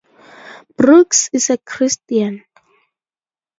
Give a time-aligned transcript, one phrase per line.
[0.77, 2.43] Brooks is a Christian.